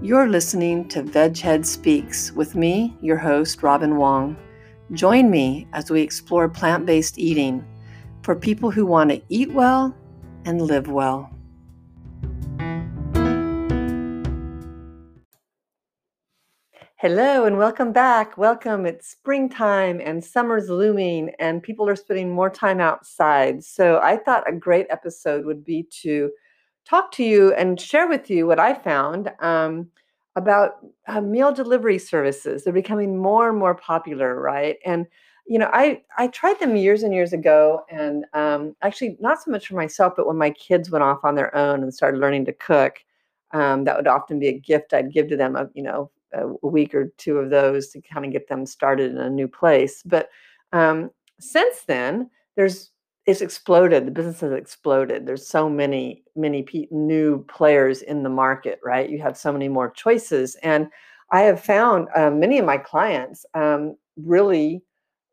[0.00, 4.36] You're listening to Veghead Speaks with me, your host, Robin Wong.
[4.92, 7.66] Join me as we explore plant based eating
[8.22, 9.92] for people who want to eat well
[10.44, 11.28] and live well.
[16.94, 18.38] Hello and welcome back.
[18.38, 18.86] Welcome.
[18.86, 23.64] It's springtime and summer's looming, and people are spending more time outside.
[23.64, 26.30] So, I thought a great episode would be to
[26.88, 29.88] talk to you and share with you what I found um,
[30.36, 30.76] about
[31.06, 32.64] uh, meal delivery services.
[32.64, 34.76] They're becoming more and more popular, right?
[34.84, 35.06] And
[35.46, 39.50] you know, I I tried them years and years ago, and um, actually not so
[39.50, 42.44] much for myself, but when my kids went off on their own and started learning
[42.46, 42.98] to cook,
[43.52, 45.56] um, that would often be a gift I'd give to them.
[45.56, 49.10] Of you know, a week or two of those to kind of get them started
[49.10, 50.02] in a new place.
[50.04, 50.28] But
[50.72, 52.90] um, since then, there's
[53.28, 54.06] it's exploded.
[54.06, 55.26] The business has exploded.
[55.26, 59.10] There's so many, many new players in the market, right?
[59.10, 60.56] You have so many more choices.
[60.62, 60.88] And
[61.30, 64.82] I have found um, many of my clients um, really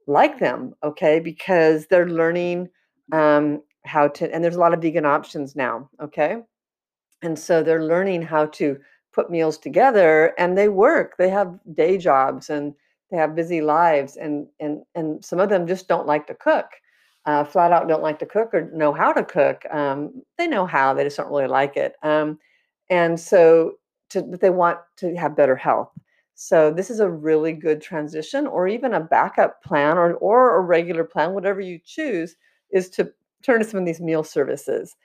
[0.07, 2.67] like them, okay, because they're learning
[3.13, 6.43] um, how to, and there's a lot of vegan options now, okay?
[7.21, 8.77] And so they're learning how to
[9.13, 11.15] put meals together and they work.
[11.17, 12.73] They have day jobs and
[13.09, 16.65] they have busy lives and and and some of them just don't like to cook
[17.25, 19.65] uh, flat out don't like to cook or know how to cook.
[19.71, 21.95] Um, they know how, they just don't really like it.
[22.03, 22.39] Um,
[22.89, 23.73] and so
[24.09, 25.91] to, they want to have better health.
[26.35, 30.61] So this is a really good transition or even a backup plan or, or a
[30.61, 32.35] regular plan, whatever you choose,
[32.71, 33.11] is to
[33.41, 34.95] turn to some of these meal services.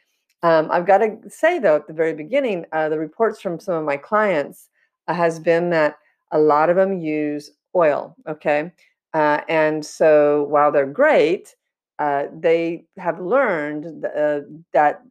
[0.43, 3.75] Um, I've got to say though, at the very beginning, uh, the reports from some
[3.75, 4.69] of my clients
[5.09, 5.99] uh, has been that
[6.33, 8.16] a lot of them use oil.
[8.28, 8.72] Okay.
[9.15, 11.55] Uh, and so while they're great,
[12.00, 14.41] uh, they have learned uh,
[14.72, 15.03] that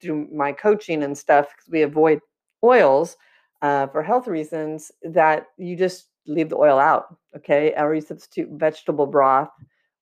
[0.00, 2.20] through my coaching and stuff, because we avoid
[2.62, 3.16] oils
[3.62, 7.74] uh, for health reasons, that you just leave the oil out, okay?
[7.76, 9.50] Or you substitute vegetable broth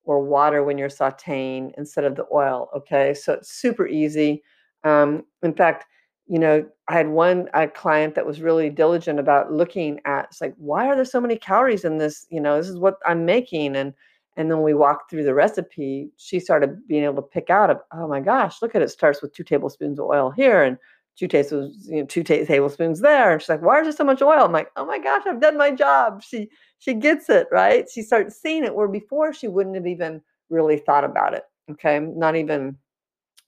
[0.04, 3.14] or water when you're sauteing instead of the oil, okay?
[3.14, 4.42] So it's super easy.
[4.84, 5.84] Um, in fact,
[6.26, 10.40] you know, I had one a client that was really diligent about looking at, it's
[10.40, 12.26] like, why are there so many calories in this?
[12.30, 13.76] You know, this is what I'm making.
[13.76, 13.94] And
[14.36, 17.78] and then we walked through the recipe, she started being able to pick out of,
[17.92, 18.90] oh my gosh, look at it.
[18.90, 20.78] starts with two tablespoons of oil here and
[21.16, 23.32] two tablespoons, you know, two ta- tablespoons there.
[23.32, 24.44] And she's like, why is there so much oil?
[24.44, 26.22] I'm like, oh my gosh, I've done my job.
[26.22, 26.48] She
[26.78, 27.86] she gets it, right?
[27.92, 31.44] She starts seeing it where before she wouldn't have even really thought about it.
[31.70, 32.00] Okay.
[32.00, 32.76] Not even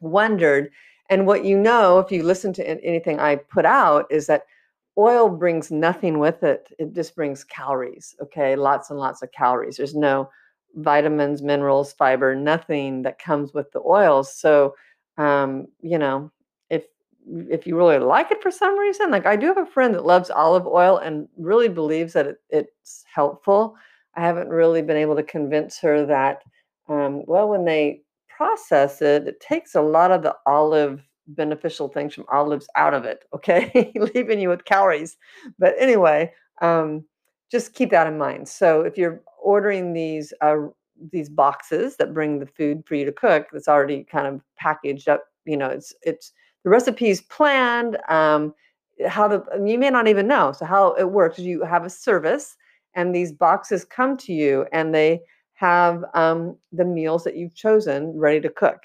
[0.00, 0.70] wondered.
[1.10, 4.44] And what you know, if you listen to anything I put out, is that
[4.96, 6.68] oil brings nothing with it.
[6.78, 8.14] It just brings calories.
[8.22, 8.54] Okay.
[8.54, 9.78] Lots and lots of calories.
[9.78, 10.28] There's no
[10.76, 14.34] vitamins, minerals, fiber, nothing that comes with the oils.
[14.34, 14.74] So,
[15.18, 16.30] um, you know,
[16.70, 16.84] if
[17.48, 20.06] if you really like it for some reason, like I do have a friend that
[20.06, 23.76] loves olive oil and really believes that it, it's helpful.
[24.16, 26.42] I haven't really been able to convince her that,
[26.88, 32.14] um, well, when they process it, it takes a lot of the olive beneficial things
[32.14, 35.16] from olives out of it, okay, leaving you with calories.
[35.58, 37.04] But anyway, um,
[37.50, 38.48] just keep that in mind.
[38.48, 40.56] So if you're ordering these uh,
[41.12, 45.08] these boxes that bring the food for you to cook, that's already kind of packaged
[45.08, 45.24] up.
[45.44, 46.32] You know, it's it's
[46.64, 47.98] the recipe's planned.
[48.08, 48.54] Um,
[49.06, 50.52] how the you may not even know.
[50.52, 52.56] So how it works you have a service,
[52.94, 55.20] and these boxes come to you, and they
[55.54, 58.82] have um, the meals that you've chosen ready to cook.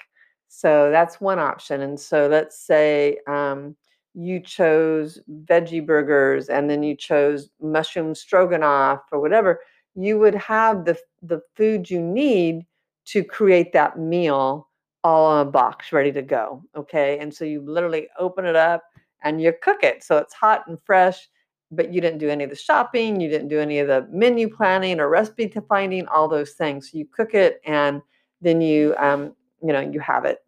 [0.48, 1.80] So that's one option.
[1.82, 3.76] And so let's say um,
[4.14, 9.60] you chose veggie burgers and then you chose mushroom stroganoff or whatever,
[10.04, 12.66] you would have the the food you need
[13.06, 14.68] to create that meal
[15.02, 16.62] all in a box ready to go.
[16.76, 17.18] Okay.
[17.18, 18.82] And so you literally open it up
[19.24, 20.04] and you cook it.
[20.04, 21.28] So it's hot and fresh,
[21.70, 24.54] but you didn't do any of the shopping, you didn't do any of the menu
[24.54, 26.90] planning or recipe finding, all those things.
[26.90, 28.02] So you cook it and
[28.40, 30.38] then you um, you know, you have it.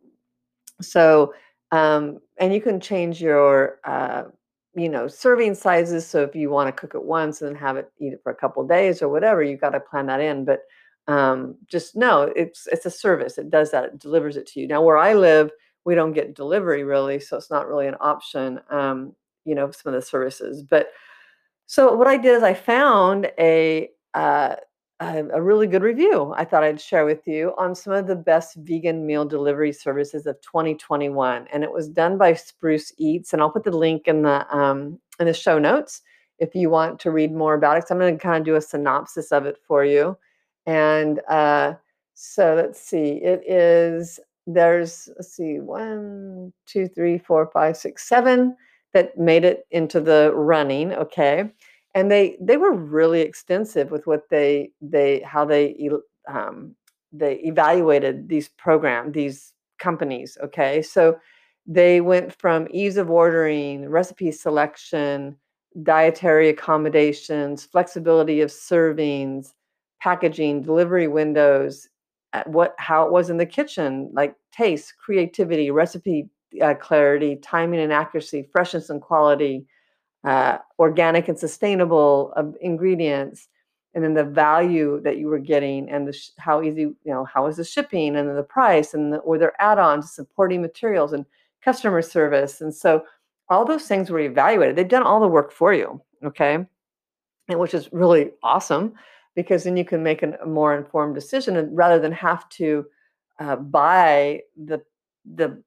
[0.81, 1.33] So
[1.73, 4.25] um, and you can change your, uh,
[4.75, 6.07] you know, serving sizes.
[6.07, 8.37] So if you want to cook it once and have it eat it for a
[8.37, 10.45] couple days or whatever, you got to plan that in.
[10.45, 10.61] But
[11.09, 13.39] um, just know it's it's a service.
[13.39, 13.85] It does that.
[13.85, 14.69] It delivers it to you.
[14.69, 15.51] Now where I live,
[15.85, 18.61] we don't get delivery really, so it's not really an option.
[18.71, 19.15] Um,
[19.45, 20.91] you know, some of the services, but
[21.67, 24.57] So what I did is I found a uh,
[25.03, 26.33] a, a really good review.
[26.37, 30.27] I thought I'd share with you on some of the best vegan meal delivery services
[30.27, 33.33] of 2021, and it was done by Spruce Eats.
[33.33, 36.03] And I'll put the link in the um, in the show notes
[36.39, 37.89] if you want to read more about it.
[37.89, 40.17] So I'm going to kind of do a synopsis of it for you.
[40.67, 41.75] And uh,
[42.15, 43.21] so let's see.
[43.23, 48.57] It is there's let's see one, two, three, four, five, six, seven
[48.93, 50.93] that made it into the running.
[50.93, 51.51] Okay,
[51.95, 55.91] and they they were really extensive with what they they how they
[56.29, 56.75] um,
[57.13, 60.39] they evaluated these program these companies.
[60.43, 61.19] Okay, so
[61.67, 65.37] they went from ease of ordering, recipe selection,
[65.83, 69.53] dietary accommodations, flexibility of servings,
[70.01, 71.89] packaging, delivery windows,
[72.47, 76.29] what how it was in the kitchen, like taste, creativity, recipe
[76.63, 79.67] uh, clarity, timing and accuracy, freshness and quality,
[80.25, 83.49] uh, organic and sustainable uh, ingredients,
[83.95, 87.25] and then the value that you were getting, and the sh- how easy you know
[87.25, 91.27] how is the shipping, and the price, and the, or their add-ons, supporting materials, and
[91.63, 93.05] customer service, and so
[93.49, 94.77] all those things were evaluated.
[94.77, 96.65] They've done all the work for you, okay,
[97.49, 98.95] and which is really awesome
[99.35, 102.87] because then you can make an, a more informed decision and rather than have to
[103.39, 104.83] uh, buy the
[105.35, 105.63] the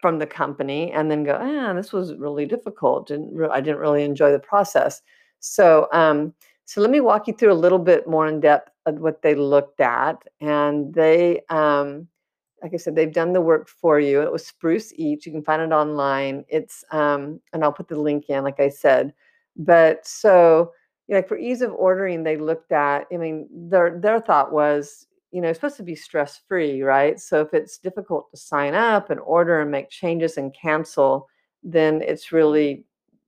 [0.00, 3.08] from the company and then go, ah, this was really difficult.
[3.08, 5.02] Didn't re- I didn't really enjoy the process.
[5.40, 6.34] So um,
[6.64, 9.34] so let me walk you through a little bit more in depth of what they
[9.34, 11.42] looked at, and they.
[11.48, 12.08] Um,
[12.60, 14.20] like I said, they've done the work for you.
[14.20, 15.24] It was Spruce Eats.
[15.24, 16.44] You can find it online.
[16.48, 19.14] It's um, and I'll put the link in, like I said.
[19.56, 20.72] But so
[21.08, 25.06] you know, for ease of ordering, they looked at, I mean, their their thought was,
[25.30, 27.20] you know, it's supposed to be stress free, right?
[27.20, 31.28] So if it's difficult to sign up and order and make changes and cancel,
[31.62, 32.84] then it's really,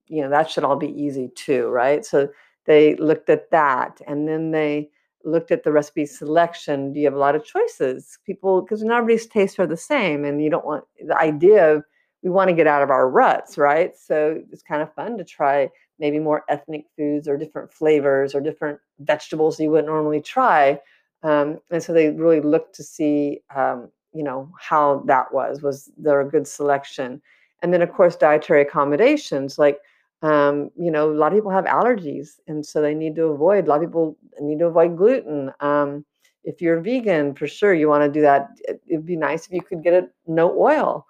[0.07, 2.05] you know, that should all be easy too, right?
[2.05, 2.29] So
[2.67, 4.91] they looked at that and then they
[5.25, 6.93] looked at the recipe selection.
[6.93, 8.19] Do you have a lot of choices?
[8.25, 11.85] People, because not everybody's tastes are the same, and you don't want the idea of
[12.23, 13.97] we want to get out of our ruts, right?
[13.97, 18.41] So it's kind of fun to try maybe more ethnic foods or different flavors or
[18.41, 20.79] different vegetables you wouldn't normally try.
[21.23, 25.63] Um, and so they really looked to see, um, you know, how that was.
[25.63, 27.21] Was there a good selection?
[27.63, 29.59] And then, of course, dietary accommodations.
[29.59, 29.79] Like,
[30.23, 33.67] um, you know, a lot of people have allergies, and so they need to avoid.
[33.67, 35.53] A lot of people need to avoid gluten.
[35.61, 36.05] Um,
[36.45, 38.49] if you're vegan, for sure, you want to do that.
[38.69, 41.07] It, it'd be nice if you could get it no oil.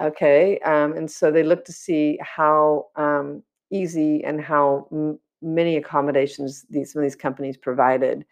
[0.00, 5.76] Okay, um, and so they look to see how um, easy and how m- many
[5.76, 8.24] accommodations these some of these companies provided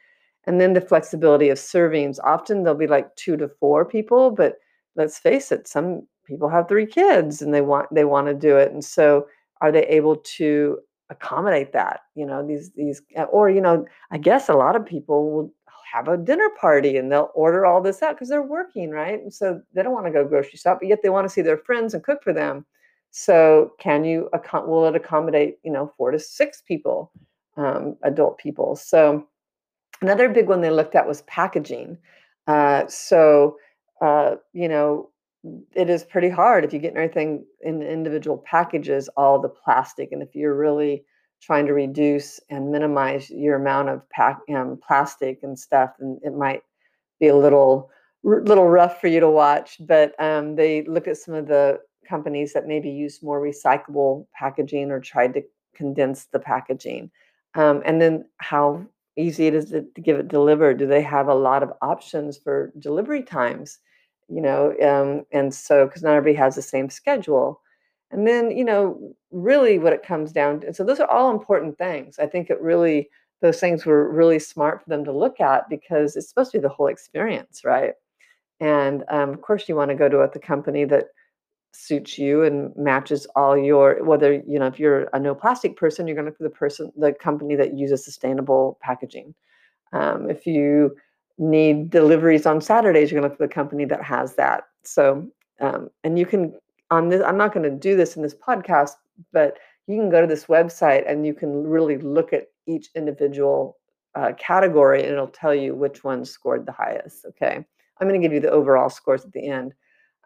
[0.49, 4.57] and then the flexibility of servings often there'll be like two to four people but
[4.97, 8.57] let's face it some people have three kids and they want they want to do
[8.57, 8.71] it.
[8.71, 9.27] And so
[9.61, 10.79] are they able to
[11.11, 14.85] accommodate that you know these these uh, or you know i guess a lot of
[14.85, 15.55] people will
[15.91, 19.23] have a dinner party and they'll order all this out because they're working right?
[19.23, 21.41] And so they don't want to go grocery shop but yet they want to see
[21.41, 22.67] their friends and cook for them.
[23.11, 27.11] So can you will it accommodate you know four to six people,
[27.57, 28.77] um, adult people?
[28.77, 29.27] So
[30.01, 31.99] another big one they looked at was packaging.
[32.47, 33.57] Uh, so
[34.01, 35.11] uh, you know
[35.75, 40.23] it is pretty hard if you get everything in individual packages, all the plastic, and
[40.23, 41.05] if you're really
[41.41, 46.35] trying to reduce and minimize your amount of pack, um, plastic and stuff, and it
[46.35, 46.63] might
[47.21, 47.91] be a little
[48.25, 49.77] little rough for you to watch.
[49.81, 54.91] But um, they look at some of the companies that maybe use more recyclable packaging
[54.91, 55.43] or tried to
[55.75, 57.11] condense the packaging.
[57.55, 58.85] Um, and then how
[59.19, 60.79] easy it is to, to, give it delivered.
[60.79, 63.79] Do they have a lot of options for delivery times?
[64.29, 67.61] You know, um, and so because not everybody has the same schedule.
[68.11, 71.77] And then, you know, really what it comes down to, so those are all important
[71.77, 72.19] things.
[72.19, 73.11] I think it really,
[73.43, 76.63] those things were really smart for them to look at because it's supposed to be
[76.63, 77.93] the whole experience, right?
[78.61, 81.07] And um, of course, you want to go to a, the company that
[81.73, 86.07] suits you and matches all your whether you know if you're a no plastic person
[86.07, 89.35] you're going to the person the company that uses sustainable packaging.
[89.93, 90.97] Um, if you
[91.39, 94.65] need deliveries on saturdays you're going to look for the company that has that.
[94.85, 95.29] So
[95.61, 96.55] um, and you can
[96.91, 98.93] on this i'm not going to do this in this podcast
[99.33, 103.79] but you can go to this website and you can really look at each individual
[104.15, 107.65] uh, category and it'll tell you which one scored the highest okay?
[108.01, 109.75] I'm going to give you the overall scores at the end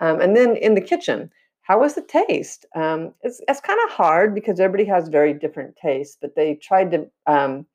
[0.00, 1.30] um, and then in the kitchen,
[1.62, 2.66] how was the taste?
[2.74, 6.90] Um, it's it's kind of hard because everybody has very different tastes, but they tried
[6.92, 7.66] to, um,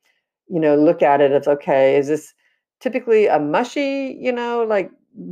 [0.48, 2.34] you know, look at it as okay, is this
[2.80, 4.90] typically a mushy, you know, like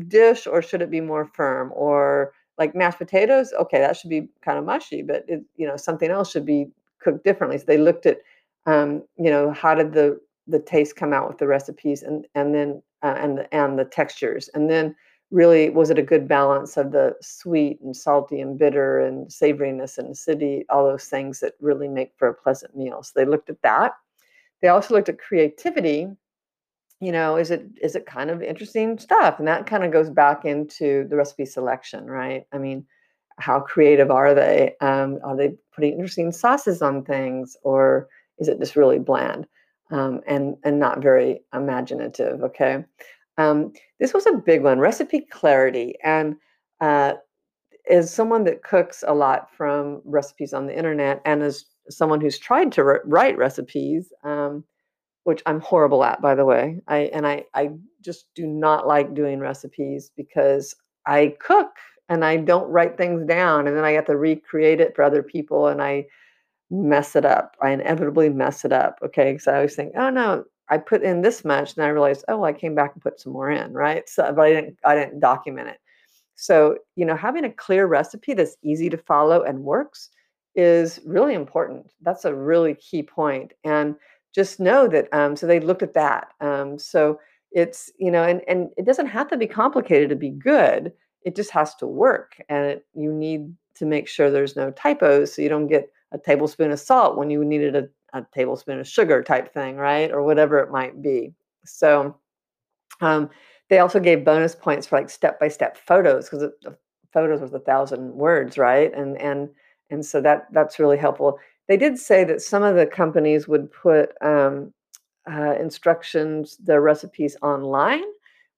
[0.09, 1.73] dish, or should it be more firm?
[1.75, 5.77] Or like mashed potatoes, okay, that should be kind of mushy, but it, you know,
[5.77, 6.69] something else should be
[7.03, 7.59] cooked differently.
[7.59, 8.19] So they looked at
[8.67, 12.55] um, you know, how did the the taste come out with the recipes, and and
[12.55, 14.95] then uh, and the, and the textures, and then
[15.31, 19.99] really was it a good balance of the sweet and salty and bitter and savoriness
[19.99, 23.03] and acidity, all those things that really make for a pleasant meal.
[23.03, 23.93] So they looked at that.
[24.63, 26.09] They also looked at creativity.
[27.01, 29.39] You know, is it is it kind of interesting stuff?
[29.39, 32.47] And that kind of goes back into the recipe selection, right?
[32.53, 32.87] I mean,
[33.39, 34.75] how creative are they?
[34.81, 39.47] Um, are they putting interesting sauces on things, or is it just really bland
[39.91, 42.43] um, and and not very imaginative?
[42.43, 42.85] Okay,
[43.39, 46.37] um, this was a big one, recipe clarity, and
[46.81, 47.15] uh,
[47.91, 52.39] as someone that cooks a lot from recipes on the internet, and as someone who's
[52.39, 54.65] tried to re- write recipes, um,
[55.25, 57.71] which I'm horrible at, by the way, I and I I
[58.03, 60.75] just do not like doing recipes because
[61.07, 61.71] I cook
[62.09, 65.23] and I don't write things down, and then I have to recreate it for other
[65.23, 66.07] people, and I
[66.71, 67.57] mess it up.
[67.63, 68.99] I inevitably mess it up.
[69.05, 72.25] Okay, because I always think, oh no, I put in this much, and I realized,
[72.29, 74.09] oh, I came back and put some more in, right?
[74.09, 75.79] So, but I didn't, I didn't document it.
[76.35, 80.11] So, you know, having a clear recipe that's easy to follow and works
[80.55, 81.91] is really important.
[82.03, 83.53] That's a really key point.
[83.65, 83.95] And
[84.35, 85.09] just know that.
[85.13, 86.29] Um, so they looked at that.
[86.41, 87.19] Um, so
[87.53, 90.93] it's you know, and and it doesn't have to be complicated to be good.
[91.23, 95.35] It just has to work, and it, you need to make sure there's no typos,
[95.35, 98.89] so you don't get a tablespoon of salt when you needed a a tablespoon of
[98.89, 100.11] sugar type thing, right?
[100.11, 101.35] Or whatever it might be.
[101.65, 102.17] So
[103.01, 103.31] um,
[103.69, 106.77] they also gave bonus points for like step by step photos because the
[107.13, 108.93] photos was a thousand words, right?
[108.95, 109.49] And and
[109.91, 111.39] and so that that's really helpful.
[111.69, 114.73] They did say that some of the companies would put um,
[115.31, 118.05] uh, instructions, their recipes online,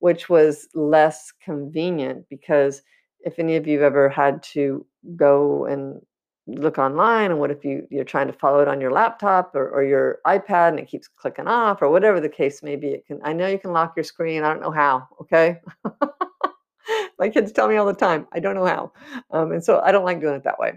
[0.00, 2.82] which was less convenient because
[3.20, 4.84] if any of you have ever had to
[5.16, 6.00] go and
[6.48, 9.68] look online and what if you you're trying to follow it on your laptop or,
[9.68, 13.06] or your ipad and it keeps clicking off or whatever the case may be it
[13.06, 15.60] can i know you can lock your screen i don't know how okay?
[17.18, 18.92] My kids tell me all the time i don't know how
[19.30, 20.72] um, and so i don't like doing it that way.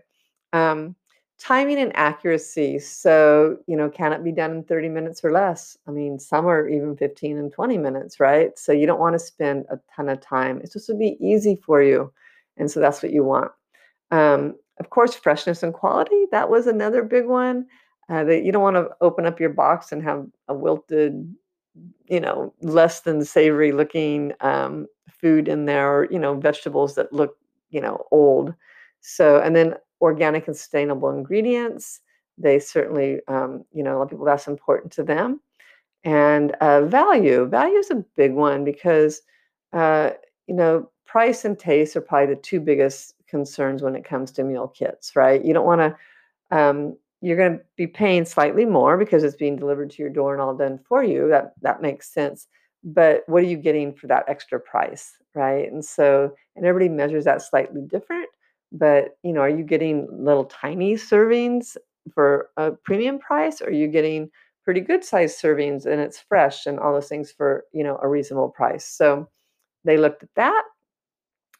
[0.53, 0.95] Um,
[1.39, 5.77] timing and accuracy so you know can it be done in 30 minutes or less?
[5.87, 8.59] I mean some are even 15 and 20 minutes right?
[8.59, 11.55] So you don't want to spend a ton of time it's just to be easy
[11.55, 12.11] for you
[12.57, 13.51] and so that's what you want.
[14.11, 17.65] Um, of course, freshness and quality, that was another big one.
[18.09, 21.33] Uh, that you don't want to open up your box and have a wilted,
[22.07, 27.13] you know, less than savory looking um, food in there, or you know, vegetables that
[27.13, 27.37] look,
[27.69, 28.53] you know, old.
[28.99, 32.01] So, and then organic and sustainable ingredients.
[32.37, 35.39] They certainly, um, you know, a lot of people that's important to them.
[36.03, 39.21] And uh, value, value is a big one because,
[39.73, 40.11] uh,
[40.47, 44.43] you know, price and taste are probably the two biggest concerns when it comes to
[44.43, 45.43] meal kits, right?
[45.43, 49.57] You don't want to, um, you're going to be paying slightly more because it's being
[49.57, 51.29] delivered to your door and all done for you.
[51.29, 52.47] That that makes sense.
[52.83, 55.71] But what are you getting for that extra price, right?
[55.71, 58.29] And so, and everybody measures that slightly different.
[58.71, 61.77] But you know, are you getting little tiny servings
[62.13, 64.29] for a premium price, or are you getting
[64.63, 68.07] pretty good sized servings and it's fresh and all those things for you know a
[68.07, 68.85] reasonable price?
[68.85, 69.29] So
[69.85, 70.63] they looked at that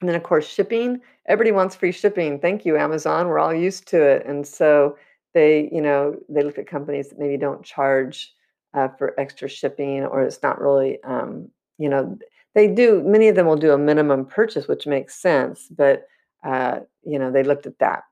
[0.02, 1.00] and then, of course, shipping.
[1.28, 2.40] Everybody wants free shipping.
[2.40, 3.28] Thank you, Amazon.
[3.28, 4.26] We're all used to it.
[4.26, 4.98] And so
[5.34, 8.34] they, you know, they look at companies that maybe don't charge
[8.74, 12.18] uh, for extra shipping, or it's not really, um, you know,
[12.56, 13.02] they do.
[13.04, 15.68] Many of them will do a minimum purchase, which makes sense.
[15.70, 16.08] But
[16.44, 18.04] uh, you know, they looked at that.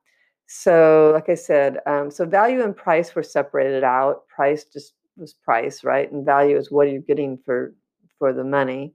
[0.48, 4.28] So, like I said, um, so value and price were separated out.
[4.28, 6.12] Price just was price, right?
[6.12, 7.74] And value is what are you getting for
[8.18, 8.94] for the money.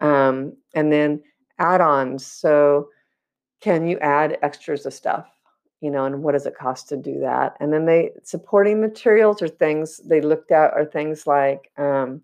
[0.00, 1.22] Um, and then
[1.58, 2.26] add-ons.
[2.26, 2.88] So
[3.60, 5.26] can you add extras of stuff?
[5.80, 7.56] You know, and what does it cost to do that?
[7.60, 12.22] And then they supporting materials or things they looked at are things like um,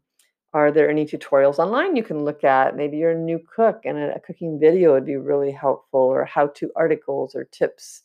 [0.52, 2.74] are there any tutorials online you can look at?
[2.74, 6.24] Maybe you're a new cook and a, a cooking video would be really helpful, or
[6.24, 8.02] how to articles or tips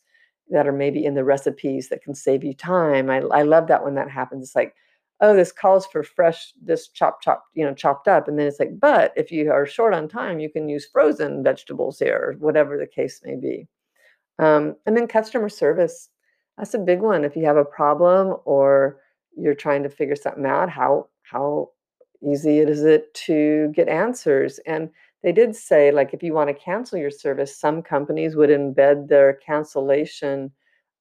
[0.50, 3.10] that are maybe in the recipes that can save you time.
[3.10, 4.44] I, I love that when that happens.
[4.44, 4.74] It's like,
[5.20, 8.28] oh, this calls for fresh, this chopped, chopped, you know, chopped up.
[8.28, 11.42] And then it's like, but if you are short on time, you can use frozen
[11.42, 13.66] vegetables here, or whatever the case may be.
[14.38, 16.10] Um, and then customer service.
[16.58, 17.24] That's a big one.
[17.24, 18.98] If you have a problem or
[19.36, 21.70] you're trying to figure something out, how how
[22.22, 24.58] easy is it to get answers?
[24.66, 24.90] And
[25.22, 29.08] they did say, like, if you want to cancel your service, some companies would embed
[29.08, 30.50] their cancellation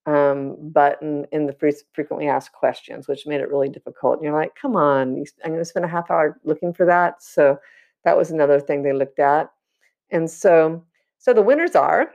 [0.05, 4.15] um, button in the frequently asked questions, which made it really difficult.
[4.15, 7.23] And you're like, come on, I'm going to spend a half hour looking for that.
[7.23, 7.57] So
[8.03, 9.51] that was another thing they looked at.
[10.11, 10.83] And so,
[11.17, 12.13] so the winners are,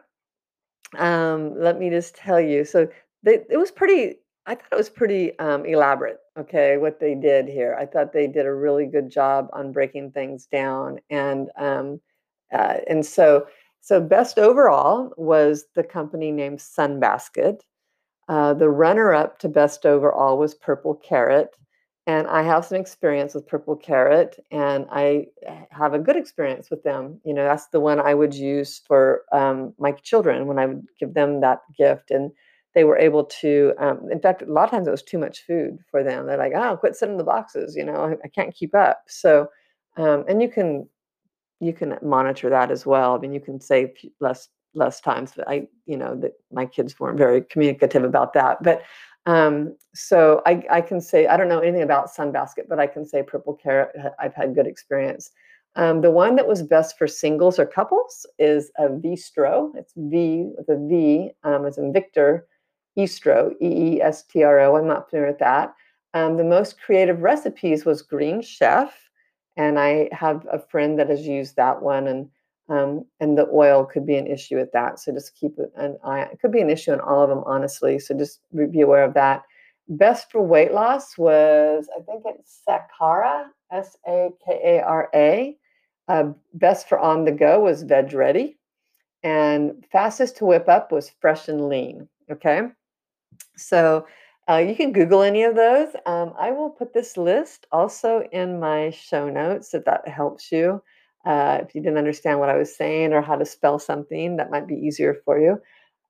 [0.99, 2.65] um, let me just tell you.
[2.65, 2.89] So
[3.23, 4.17] they, it was pretty,
[4.47, 6.19] I thought it was pretty um, elaborate.
[6.41, 7.77] okay, what they did here.
[7.79, 12.01] I thought they did a really good job on breaking things down, and um,
[12.53, 13.47] uh, and so
[13.81, 17.61] so best overall was the company named Sunbasket.
[18.31, 21.57] Uh, the runner-up to best overall was Purple Carrot,
[22.07, 26.71] and I have some experience with Purple Carrot, and I eh, have a good experience
[26.71, 27.21] with them.
[27.25, 30.87] You know, that's the one I would use for um, my children when I would
[31.01, 32.31] give them that gift, and
[32.77, 33.75] they were able to.
[33.79, 36.27] Um, in fact, a lot of times it was too much food for them.
[36.27, 39.03] They're like, "Oh, quit sitting in the boxes," you know, I, I can't keep up.
[39.09, 39.49] So,
[39.97, 40.89] um, and you can
[41.61, 43.15] you can monitor that as well.
[43.15, 45.33] I mean, you can save less less times.
[45.37, 48.83] But I, you know, that my kids weren't very communicative about that, but
[49.27, 53.05] um, so I, I can say, I don't know anything about Sunbasket, but I can
[53.05, 55.31] say Purple Carrot, I've had good experience.
[55.77, 59.71] Um, the one that was best for singles or couples is a Veestro.
[59.77, 62.47] It's V with a V, um, as in Victor,
[62.99, 64.77] Eestro, E E S T R O.
[64.77, 65.75] I'm not familiar with that.
[66.13, 68.93] Um, the most creative recipes was Green Chef,
[69.57, 72.29] and I have a friend that has used that one, and
[72.71, 75.01] um, and the oil could be an issue with that.
[75.01, 76.23] So just keep an eye.
[76.23, 77.99] It could be an issue in all of them, honestly.
[77.99, 79.43] So just be aware of that.
[79.89, 85.57] Best for weight loss was I think it's Sakara, S A K A R A.
[86.07, 88.57] Uh, best for on the go was Veg Ready,
[89.25, 92.09] and fastest to whip up was Fresh and Lean.
[92.31, 92.63] Okay,
[93.57, 94.07] so
[94.49, 95.89] uh, you can Google any of those.
[96.07, 100.81] Um, I will put this list also in my show notes if that helps you.
[101.25, 104.51] Uh, if you didn't understand what I was saying or how to spell something, that
[104.51, 105.61] might be easier for you.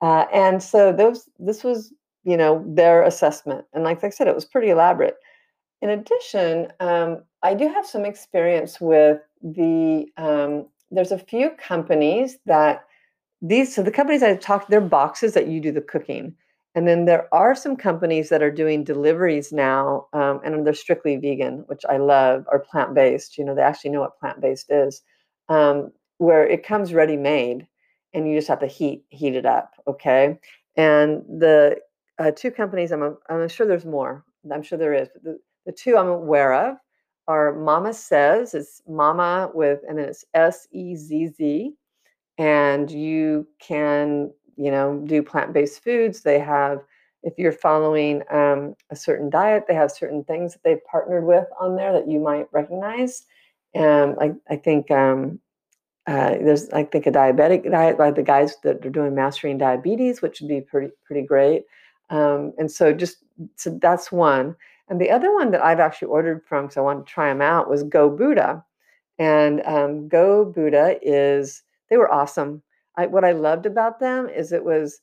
[0.00, 1.92] Uh, and so those, this was,
[2.24, 5.16] you know, their assessment, and like I said, it was pretty elaborate.
[5.82, 10.06] In addition, um, I do have some experience with the.
[10.16, 12.84] Um, there's a few companies that
[13.40, 13.74] these.
[13.74, 16.34] So the companies I talked, they're boxes that you do the cooking.
[16.74, 21.16] And then there are some companies that are doing deliveries now, um, and they're strictly
[21.16, 23.36] vegan, which I love, or plant based.
[23.36, 25.02] You know, they actually know what plant based is,
[25.48, 27.66] um, where it comes ready made,
[28.14, 29.72] and you just have to heat heat it up.
[29.88, 30.38] Okay,
[30.76, 31.76] and the
[32.18, 34.24] uh, two companies I'm I'm sure there's more.
[34.52, 36.76] I'm sure there is, but the, the two I'm aware of
[37.28, 38.54] are Mama Sezz.
[38.54, 41.74] It's Mama with and then it's S E Z Z,
[42.38, 46.22] and you can you know, do plant-based foods.
[46.22, 46.80] They have,
[47.22, 51.46] if you're following um, a certain diet, they have certain things that they've partnered with
[51.60, 53.24] on there that you might recognize.
[53.74, 55.38] And I, I think um,
[56.06, 60.22] uh, there's, I think, a diabetic diet by the guys that are doing mastering diabetes,
[60.22, 61.64] which would be pretty pretty great.
[62.08, 63.18] Um, and so, just
[63.56, 64.56] so that's one.
[64.88, 67.40] And the other one that I've actually ordered from because I wanted to try them
[67.40, 68.64] out was Go Buddha.
[69.20, 72.62] And um, Go Buddha is they were awesome.
[73.00, 75.00] I, what I loved about them is it was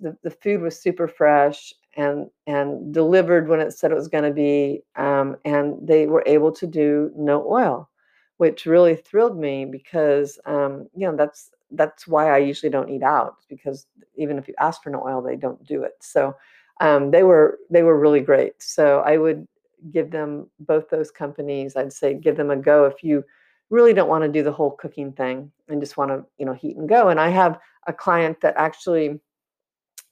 [0.00, 4.24] the, the food was super fresh and and delivered when it said it was going
[4.24, 7.88] to be um, and they were able to do no oil
[8.36, 13.02] which really thrilled me because um, you know that's that's why I usually don't eat
[13.02, 15.92] out because even if you ask for no oil they don't do it.
[16.00, 16.34] So
[16.80, 18.60] um, they were they were really great.
[18.62, 19.46] So I would
[19.90, 21.76] give them both those companies.
[21.76, 23.24] I'd say give them a go if you
[23.72, 26.52] really don't want to do the whole cooking thing and just want to you know
[26.52, 29.18] heat and go and i have a client that actually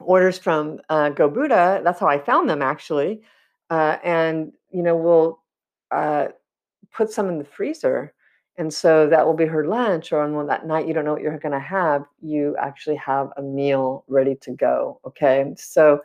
[0.01, 3.21] orders from uh, go buddha that's how i found them actually
[3.69, 5.43] uh, and you know we'll
[5.91, 6.29] uh,
[6.91, 8.15] put some in the freezer
[8.57, 11.23] and so that will be her lunch or on that night you don't know what
[11.23, 15.53] you're going to have you actually have a meal ready to go okay?
[15.57, 16.01] So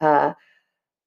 [0.00, 0.32] uh,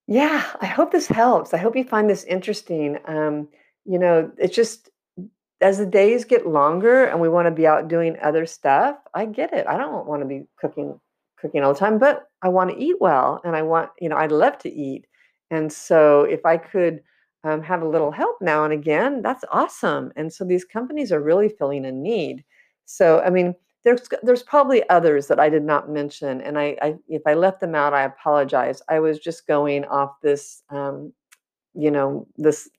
[0.08, 3.48] yeah i hope this helps i hope you find this interesting um,
[3.86, 4.90] you know it's just
[5.64, 9.26] as the days get longer and we want to be out doing other stuff, I
[9.26, 9.66] get it.
[9.68, 11.00] I don't want to be cooking
[11.40, 14.16] cooking all the time, but I want to eat well and I want, you know,
[14.18, 15.06] I'd love to eat.
[15.52, 17.02] And so if I could
[17.44, 20.12] um, have a little help now and again, that's awesome.
[20.16, 22.44] And so these companies are really filling a need.
[22.86, 26.96] So I mean, there's there's probably others that I did not mention, and I, I
[27.08, 28.82] if I left them out, I apologize.
[28.88, 31.12] I was just going off this, um,
[31.74, 32.70] you know, this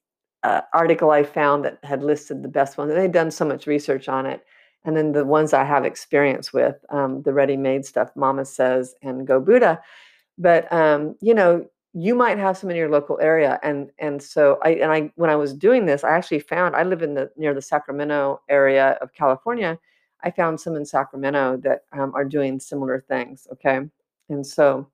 [0.45, 2.93] uh, article I found that had listed the best ones.
[2.93, 4.45] and They'd done so much research on it.
[4.85, 9.27] And then the ones I have experience with, um, the ready-made stuff, Mama Sezz and
[9.27, 9.81] Go Buddha.
[10.37, 14.59] But um, you know, you might have some in your local area, and and so
[14.63, 17.31] I and I when I was doing this, I actually found I live in the
[17.37, 19.79] near the Sacramento area of California.
[20.25, 23.47] I found some in Sacramento that um, are doing similar things.
[23.53, 23.81] Okay,
[24.29, 24.89] and so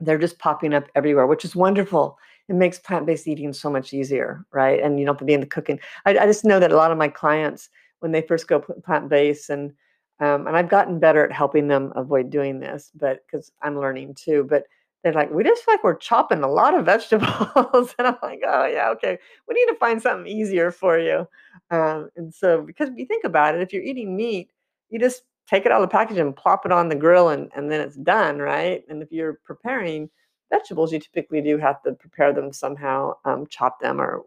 [0.00, 4.44] they're just popping up everywhere, which is wonderful it makes plant-based eating so much easier
[4.52, 6.72] right and you don't have to be in the cooking I, I just know that
[6.72, 7.68] a lot of my clients
[8.00, 9.72] when they first go plant-based and
[10.20, 14.14] um, and i've gotten better at helping them avoid doing this but because i'm learning
[14.14, 14.64] too but
[15.04, 17.94] they're like, we just feel like we're chopping a lot of vegetables.
[17.98, 19.18] and I'm like, oh, yeah, okay.
[19.46, 21.28] We need to find something easier for you.
[21.70, 24.50] Um, and so, because if you think about it, if you're eating meat,
[24.88, 27.50] you just take it out of the package and plop it on the grill and,
[27.54, 28.82] and then it's done, right?
[28.88, 30.08] And if you're preparing
[30.56, 34.22] vegetables, you typically do have to prepare them somehow, um, chop them or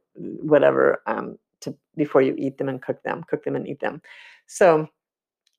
[0.53, 4.01] whatever um, to before you eat them and cook them, cook them and eat them.
[4.47, 4.87] So,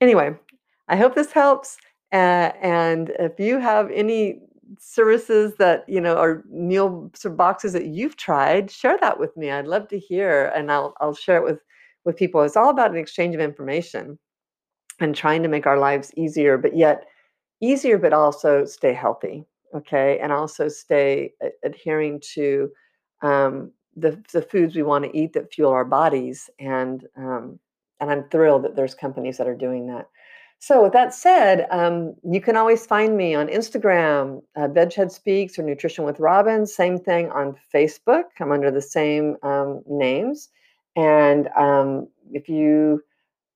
[0.01, 0.35] anyway,
[0.87, 1.77] I hope this helps.
[2.11, 4.39] Uh, and if you have any
[4.79, 9.51] services that you know or meal boxes that you've tried, share that with me.
[9.51, 11.59] I'd love to hear, and I'll I'll share it with
[12.05, 12.41] with people.
[12.43, 14.17] It's all about an exchange of information
[14.99, 17.05] and trying to make our lives easier, but yet
[17.61, 19.45] easier, but also stay healthy.
[19.75, 22.69] Okay, and also stay adhering to
[23.21, 26.49] um, the the foods we want to eat that fuel our bodies.
[26.59, 27.59] And um,
[27.99, 30.07] and I'm thrilled that there's companies that are doing that.
[30.61, 35.57] So, with that said, um, you can always find me on Instagram, uh, Veghead Speaks
[35.57, 36.65] or Nutrition with Robin.
[36.65, 38.25] Same thing on Facebook.
[38.41, 40.49] I'm under the same um, names.
[40.97, 43.01] And um, if you,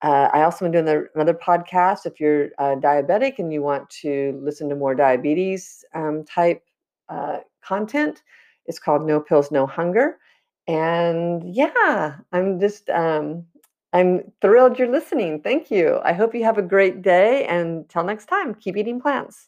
[0.03, 2.05] uh, I also am doing the, another podcast.
[2.05, 6.61] If you're uh, diabetic and you want to listen to more diabetes um, type
[7.07, 8.21] uh, content,
[8.65, 10.17] it's called No Pills, No Hunger.
[10.67, 13.45] And yeah, I'm just um,
[13.93, 15.41] I'm thrilled you're listening.
[15.41, 15.99] Thank you.
[16.03, 17.45] I hope you have a great day.
[17.45, 19.47] And till next time, keep eating plants.